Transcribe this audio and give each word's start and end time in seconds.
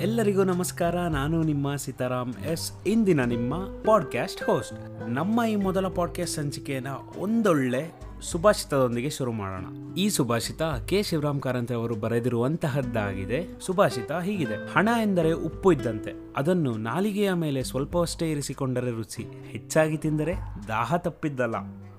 ಎಲ್ಲರಿಗೂ 0.00 0.44
ನಮಸ್ಕಾರ. 0.44 0.96
ನಾನು 0.96 1.42
ನಿಮ್ಮ 1.42 1.76
ಸೀತಾರಾಮ್ 1.76 2.34
ಎಸ್, 2.34 2.72
ಇಂದಿನ 2.86 3.24
ನಿಮ್ಮ 3.24 3.54
ಪಾಡ್ಕ್ಯಾಸ್ಟ್ 3.84 4.42
ಹೋಸ್ಟ್ 4.42 5.08
ನಮ್ಮ 5.08 5.44
ಈ 5.44 5.56
ಮೊದಲ 5.56 5.88
ಪಾಡ್ಕ್ಯಾಸ್ಟ್ 5.88 6.36
ಸಂಚಿಕೆಯನ್ನ 6.36 6.86
ಒಂದೊಳ್ಳೆ 7.18 8.00
ಸುಭಾಷಿತದೊಂದಿಗೆ 8.22 9.10
ಶುರು 9.10 9.32
ಮಾಡೋಣ. 9.32 9.94
ಈ 9.96 10.08
ಸುಭಾಷಿತ 10.08 10.62
ಕೆ. 10.86 11.02
ಶಿವರಾಮ್ 11.02 11.40
ಕಾರಂತೆ 11.40 11.74
ಅವರು 11.74 11.94
ಬರೆದಿರುವಂತಹದ್ದಾಗಿದೆ. 11.94 13.60
ಸುಭಾಷಿತ 13.60 14.12
ಹೀಗಿದೆ. 14.12 14.72
ಹಣ 14.72 14.88
ಎಂದರೆ 15.02 15.32
ಉಪ್ಪು 15.32 15.72
ಇದ್ದಂತೆ. 15.72 16.12
ಅದನ್ನು 16.36 16.76
ನಾಲಿಗೆಯ 16.76 17.32
ಮೇಲೆ 17.32 17.64
ಸ್ವಲ್ಪವಷ್ಟೇ 17.64 18.30
ಇರಿಸಿಕೊಂಡರೆ 18.30 18.90
ರುಚಿ. 18.90 19.22
ಹೆಚ್ಚಾಗಿ 19.50 19.96
ತಿಂದರೆ 19.96 20.34
ದಾಹ 20.68 20.96
ತಪ್ಪಿದ್ದಲ್ಲ. 20.96 21.54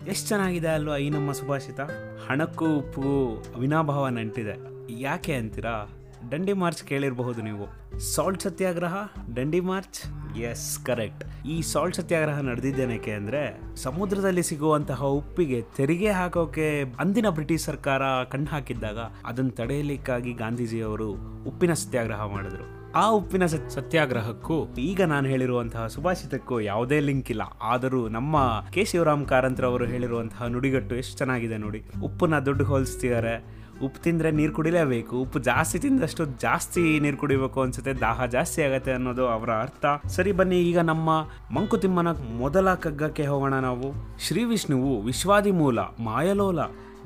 ಎಷ್ಟು 0.08 0.28
ಚೆನ್ನಾಗಿದೆ 0.28 0.68
ಅಲ್ವಾ 0.68 0.98
ಈ 0.98 1.10
ನಮ್ಮ 1.10 1.32
ಸುಭಾಷಿತ? 1.32 1.80
ಹಣಕ್ಕೂ 2.28 2.66
ಉಪ್ಪು 2.66 3.44
ಅವಿನಾಭಾವ 3.56 4.08
ನಂಟಿದೆ 4.08 4.60
ಯಾಕೆ 4.90 5.34
ಅಂತೀರಾ? 5.34 5.90
ದಂಡಿ 6.32 6.54
ಮಾರ್ಚ್ 6.54 6.84
ಕೇಳಿರಬಹುದು 6.84 7.42
ನೀವು. 7.42 8.00
Salt 8.00 8.42
Satyagraha 8.42 8.96
Dandi 9.36 9.60
March 9.60 10.36
yes 10.38 10.80
correct 10.86 11.48
ಈ 11.48 11.62
ಸಾಲ್ಟ್ 11.62 11.96
ಸತ್ಯಾಗ್ರಹ 11.96 12.40
ನಡೆದಿದ್ದೇನಕ್ಕೆ 12.40 13.12
ಅಂದ್ರೆ, 13.12 13.76
ಸಮುದ್ರದಲ್ಲಿ 13.76 14.44
ಸಿಗುವಂತಹ 14.44 15.04
ಉಪ್ಪಿಗೆ 15.04 15.62
ತೆರಿಗೆ 15.76 16.12
ಹಾಕೋಕೆ 16.12 16.84
ಅಂದಿನ 17.00 17.30
ಬ್ರಿಟಿಷ್ 17.30 17.64
ಸರ್ಕಾರ 17.64 18.24
ಕಣ್ಣು 18.24 18.48
ಹಾಕಿದ್ದಾಗ 18.48 18.98
ಅದನ್ನು 19.26 19.52
ತಡೆಯಲಿಕ್ಕಾಗಿ 19.52 20.34
ಗಾಂಧೀಜಿಯವರು 20.34 21.12
ಉಪ್ಪಿನ 21.44 21.74
ಸತ್ಯಾಗ್ರಹ 21.74 22.26
ಮಾಡಿದ್ರು. 22.26 22.79
ಆ 22.96 23.10
ಉಪ್ಪಿನ 23.10 23.46
ಸತ್- 23.46 23.70
ಸತ್ಯಾಗ್ರಹಕ್ಕೂ 23.70 24.68
ಈಗ 24.78 25.02
ನಾನು 25.02 25.28
ಹೇಳಿರುವಂತಹ 25.28 25.88
ಸುಭಾಷಿತಕ್ಕೂ 25.88 26.60
ಯಾವುದೇ 26.60 27.00
ಲಿಂಕ್ 27.00 27.30
ಇಲ್ಲ. 27.30 27.42
ಆದರೂ 27.62 28.08
ನಮ್ಮ 28.08 28.64
ಕೆ. 28.72 28.86
ಶಿವರಾಮ್ 28.86 29.26
ಕಾರಂತ್ರವರು 29.26 29.86
ಹೇಳಿರುವಂತಹ 29.86 30.46
ನುಡಿಗಟ್ಟು 30.46 30.96
ಎಷ್ಟು 30.96 31.18
ಚೆನ್ನಾಗಿದೆ 31.18 31.58
ನೋಡಿ. 31.58 31.84
ಉಪ್ಪನ್ನ 32.04 32.40
ದುಡ್ಡು 32.40 32.64
ಹೋಲಿಸ್ತಿದ್ದಾರೆ. 32.64 33.60
ಉಪ್ಪು 33.84 34.04
ತಿಂದರೆ 34.04 34.32
ನೀರು 34.32 34.54
ಕುಡಿಲೇಬೇಕು. 34.54 35.18
ಉಪ್ಪು 35.18 35.40
ಜಾಸ್ತಿ 35.40 35.80
ತಿಂದಷ್ಟು 35.80 36.26
ಜಾಸ್ತಿ 36.26 37.00
ನೀರು 37.00 37.18
ಕುಡಿಬೇಕು 37.18 37.62
ಅನ್ಸುತ್ತೆ. 37.62 37.94
ದಾಹ 37.94 38.26
ಜಾಸ್ತಿ 38.26 38.62
ಆಗತ್ತೆ 38.62 38.92
ಅನ್ನೋದು 38.92 39.28
ಅವರ 39.28 39.50
ಅರ್ಥ. 39.50 40.08
ಸರಿ 40.08 40.32
ಬನ್ನಿ, 40.32 40.60
ಈಗ 40.60 40.80
ನಮ್ಮ 40.80 41.28
ಮಂಕುತಿಮ್ಮನ 41.52 42.08
ಮೊದಲ 42.12 42.74
ಕಗ್ಗಕ್ಕೆ 42.74 43.26
ಹೋಗೋಣ 43.26 43.54
ನಾವು. 43.54 44.20
ಶ್ರೀ 44.20 44.44
ವಿಷ್ಣುವು 44.44 45.02
ವಿಶ್ವಾದಿ 45.02 45.52
ಮೂಲ 45.52 45.80
ಮಾಯಲೋಲ, 45.80 46.60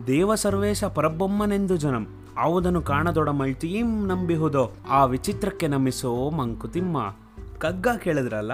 ದೇವ 0.08 0.36
ಸರ್ವೇಶ 0.36 0.84
ಪರಬೊಮ್ಮನೆಂದು 0.84 1.78
ಜನಂ. 1.78 2.23
ಆವುದನ್ನು 2.38 2.82
ಕಾಣದೊಡ 2.82 3.30
ಮಲ್ತೀಂ 3.30 4.08
ನಂಬಿಹುದು, 4.08 4.78
ಆ 4.90 5.06
ವಿಚಿತ್ರಕ್ಕೆ 5.06 5.68
ನಂಬಿಸೋ 5.68 6.30
ಮಂಕುತಿಮ್ಮ. 6.30 7.16
ಕಗ್ಗ 7.58 7.88
ಕೇಳಿದ್ರಲ್ಲ, 8.04 8.52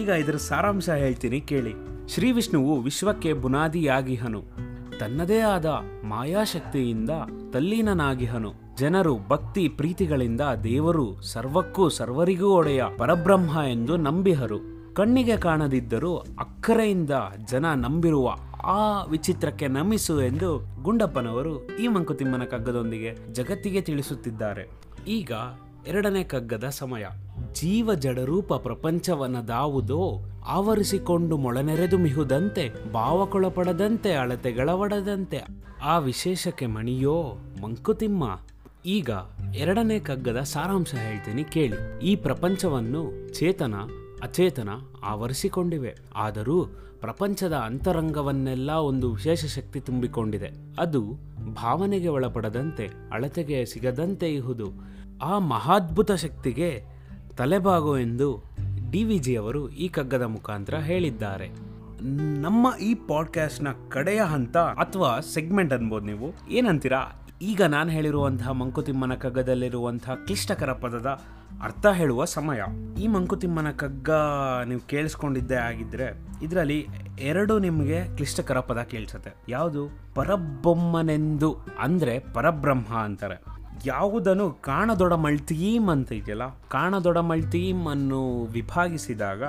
ಈಗ 0.00 0.08
ಇದರ 0.08 0.36
ಸಾರಾಂಶ 0.36 0.88
ಹೇಳ್ತೀನಿ 0.88 1.40
ಕೇಳಿ. 1.40 1.74
ಶ್ರೀ 2.08 2.32
ವಿಷ್ಣುವು 2.32 2.80
ವಿಶ್ವಕ್ಕೆ 2.80 3.32
ಬುನಾದಿಯಾಗಿಹನು. 3.32 4.42
ತನ್ನದೇ 4.98 5.38
ಆದ 5.38 5.66
ಮಾಯಾಶಕ್ತಿಯಿಂದ 6.04 7.10
ತಲ್ಲೀನನಾಗಿಹನು. 7.52 8.52
ಜನರು 8.76 9.18
ಭಕ್ತಿ 9.28 9.68
ಪ್ರೀತಿಗಳಿಂದ 9.68 10.40
ದೇವರು 10.64 11.20
ಸರ್ವಕ್ಕೂ 11.20 11.88
ಸರ್ವರಿಗೂ 11.88 12.48
ಒಡೆಯ 12.48 12.82
ಪರಬ್ರಹ್ಮ 12.98 13.58
ಎಂದು 13.70 13.96
ನಂಬಿಹರು. 13.96 14.58
ಕಣ್ಣಿಗೆ 14.94 15.36
ಕಾಣದಿದ್ದರೂ 15.36 16.16
ಅಕ್ಕರೆಯಿಂದ 16.16 17.10
ಜನ 17.44 17.66
ನಂಬಿರುವ 17.74 18.28
ಆ 18.64 19.04
ವಿಚಿತ್ರಕ್ಕೆ 19.04 19.68
ನಮಿಸು 19.68 20.22
ಎಂದು 20.22 20.82
ಗುಂಡಪ್ಪನವರು 20.82 21.76
ಈ 21.76 21.88
ಮಂಕುತಿಮ್ಮನ 21.88 22.44
ಕಗ್ಗದೊಂದಿಗೆ 22.44 23.32
ಜಗತ್ತಿಗೆ 23.32 23.80
ತಿಳಿಸುತ್ತಿದ್ದಾರೆ. 23.80 24.70
ಈಗ 25.08 25.32
ಎರಡನೇ 25.86 26.24
ಕಗ್ಗದ 26.24 26.68
ಸಮಯ. 26.68 27.04
ಜೀವ 27.52 27.94
ಜಡರೂಪ 27.94 28.54
ಪ್ರಪಂಚವನದಾವುದೋ, 28.54 30.18
ಆವರಿಸಿಕೊಂಡು 30.46 31.36
ಮೊಳನೆರೆದು 31.36 31.98
ಮಿಹುದಂತೆ, 31.98 32.92
ಭಾವಕೊಳಪಡದಂತೆ, 32.92 34.12
ಅಳತೆಗಳವಡದಂತೆ. 34.12 35.40
ಆ 35.82 35.98
ವಿಶೇಷಕ್ಕೆ 35.98 36.66
ಮಣಿಯೋ 36.66 37.36
ಮಂಕುತಿಮ್ಮ. 37.62 38.40
ಈಗ 38.86 39.10
ಎರಡನೇ 39.54 40.00
ಕಗ್ಗದ 40.00 40.40
ಸಾರಾಂಶ 40.40 40.94
ಹೇಳ್ತೀನಿ 40.94 41.44
ಕೇಳಿ. 41.44 42.06
ಈ 42.06 42.16
ಪ್ರಪಂಚವನ್ನು 42.16 43.34
ಚೇತನ 43.34 43.74
ಅಚೇತನ 44.22 44.68
ಆವರಿಸಿಕೊಂಡಿವೆ. 45.04 45.96
ಆದರೂ 46.14 46.64
ಪ್ರಪಂಚದ 47.00 47.52
ಅಂತರಂಗವನ್ನೆಲ್ಲ 47.52 48.70
ಒಂದು 48.70 49.12
ವಿಶೇಷ 49.12 49.44
ಶಕ್ತಿ 49.44 49.80
ತುಂಬಿಕೊಂಡಿದೆ. 49.80 50.50
ಅದು 50.78 51.00
ಭಾವನೆಗೆ 51.54 52.08
ಒಳಪಡದಂತೆ, 52.08 52.88
ಅಳತೆಗೆ 53.12 53.66
ಸಿಗದಂತೆ 53.66 54.34
ಇಹುದು 54.34 54.70
ಆ 55.22 55.38
ಮಹಾದ್ಭುತ 55.38 56.12
ಶಕ್ತಿಗೆ 56.12 56.84
ತಲೆಬಾಗು 57.36 57.98
ಎಂದು 57.98 58.44
ಡಿ 58.90 59.04
ವಿ 59.04 59.18
ಜಿ 59.18 59.36
ಅವರು 59.36 59.68
ಈ 59.68 59.88
ಕಗ್ಗದ 59.88 60.22
ಮುಖಾಂತರ 60.22 60.76
ಹೇಳಿದ್ದಾರೆ. 60.76 61.48
ನಮ್ಮ 62.40 62.76
ಈ 62.80 62.94
ಪಾಡ್ಕಾಸ್ಟ್ನ 62.94 63.68
ಕಡೆಯ 63.88 64.22
ಹಂತ 64.22 64.56
ಅಥವಾ 64.56 65.20
ಸೆಗ್ಮೆಂಟ್ 65.20 65.72
ಅನ್ಬೋದು 65.72 66.06
ನೀವು. 66.06 66.50
ಏನಂತೀರಾ? 66.50 67.28
ಈಗ 67.42 67.62
ನಾನು 67.62 67.90
ಹೇಳಿರುವಂತಹ 67.90 68.50
ಮಂಕುತಿಮ್ಮನ 68.50 69.14
ಕಗ್ಗದಲ್ಲಿರುವಂತಹ 69.14 70.14
ಕ್ಲಿಷ್ಟಕರ 70.14 70.72
ಪದದ 70.72 71.22
ಅರ್ಥ 71.62 71.86
ಹೇಳುವ 71.86 72.24
ಸಮಯ. 72.24 72.62
ಈ 73.00 73.06
ಮಂಕುತಿಮ್ಮನ 73.08 73.70
ಕಗ್ಗ 73.70 74.10
ನೀವು 74.66 74.80
ಕೇಳಿಸ್ಕೊಂಡಿದ್ದೇ 74.80 75.54
ಆಗಿದ್ರೆ 75.54 76.18
ಇದರಲ್ಲಿ 76.42 76.88
ಎರಡು 77.20 77.58
ನಿಮಗೆ 77.58 78.04
ಕ್ಲಿಷ್ಟಕರ 78.04 78.60
ಪದ 78.60 78.78
ಕೇಳಿಸುತ್ತೆ. 78.78 79.30
ಯಾವುದು? 79.48 79.88
ಪರಬೊಮ್ಮನೆಂದು. 80.14 81.56
ಅಂದ್ರೆ 81.78 82.18
ಪರಬ್ರಹ್ಮ 82.18 82.94
ಅಂತಾರೆ. 82.96 83.42
ಯಾವುದನ್ನು 83.86 84.50
ಕಾಣದೊಡ 84.50 85.12
ಮಳ್ತೀಮ್ 85.12 85.88
ಅಂತ 85.88 86.12
ಇದೆಯಲ್ಲ 86.12 86.48
ಕಾಣದೊಡ 86.68 87.18
ಮಳ್ತೀಮ್ 87.18 87.88
ಅನ್ನು 87.88 88.44
ವಿಭಾಗಿಸಿದಾಗ 88.44 89.42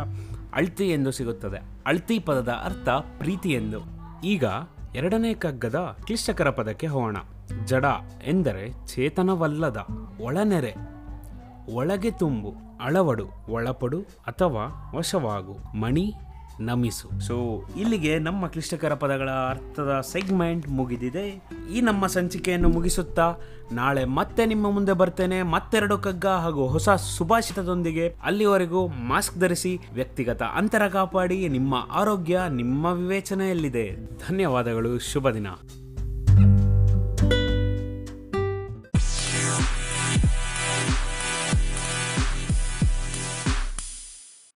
ಅಳ್ತಿ 0.53 0.89
ಎಂದು 0.89 1.11
ಸಿಗುತ್ತದೆ. 1.11 1.57
ಅಳ್ತಿ 1.85 2.19
ಪದದ 2.19 2.49
ಅರ್ಥ 2.49 2.89
ಪ್ರೀತಿ 2.89 3.49
ಎಂದು. 3.49 3.79
ಈಗ 4.23 4.43
ಎರಡನೇ 4.95 5.33
ಕಗ್ಗದ 5.33 5.97
ಕ್ಲಿಷ್ಟಕರ 6.05 6.49
ಪದಕ್ಕೆ 6.49 6.87
ಹೋಗೋಣ. 6.87 7.17
ಜಡ 7.65 7.85
ಎಂದರೆ 8.27 8.87
ಚೇತನವಲ್ಲದ, 8.87 9.85
ಒಳನೆರೆ. 10.21 10.92
ಒಳಗೆ 11.71 12.11
ತುಂಬು, 12.11 12.53
ಅಳವಡು, 12.81 13.27
ಒಳಪಡು 13.49 14.01
ಅಥವಾ 14.01 14.91
ವಶವಾಗು. 14.95 15.77
ಮಣಿ, 15.77 16.13
ನಮಿಸು. 16.59 17.19
ಸೊ 17.19 17.63
ಇಲ್ಲಿಗೆ 17.77 18.19
ನಮ್ಮ 18.19 18.47
ಕ್ಲಿಷ್ಟಕರ 18.47 18.93
ಪದಗಳ 18.93 19.29
ಅರ್ಥದ 19.29 20.01
ಸೆಗ್ಮೆಂಟ್ 20.01 20.69
ಮುಗಿದಿದೆ. 20.69 21.43
ಈ 21.73 21.81
ನಮ್ಮ 21.81 22.07
ಸಂಚಿಕೆಯನ್ನು 22.07 22.69
ಮುಗಿಸುತ್ತಾ 22.69 23.35
ನಾಳೆ 23.71 24.05
ಮತ್ತೆ 24.05 24.45
ನಿಮ್ಮ 24.45 24.71
ಮುಂದೆ 24.71 24.93
ಬರ್ತೇನೆ. 24.93 25.41
ಮತ್ತೆರಡು 25.41 25.97
ಕಗ್ಗ 25.97 26.25
ಹಾಗೂ 26.25 26.67
ಹೊಸ 26.67 26.89
ಸುಭಾಷಿತದೊಂದಿಗೆ 26.89 28.15
ಅಲ್ಲಿವರೆಗೂ 28.23 28.87
ಮಾಸ್ಕ್ 28.87 29.37
ಧರಿಸಿ 29.37 29.79
ವ್ಯಕ್ತಿಗತ 29.93 30.43
ಅಂತರ 30.43 30.87
ಕಾಪಾಡಿ 30.87 31.47
ನಿಮ್ಮ 31.47 31.75
ಆರೋಗ್ಯ 31.91 32.39
ನಿಮ್ಮ 32.49 32.85
ವಿವೇಚನೆಯಲ್ಲಿದೆ. 32.85 33.95
ಧನ್ಯವಾದಗಳು. 34.29 34.99
ಶುಭ 34.99 35.29
ದಿನ. 35.29 35.47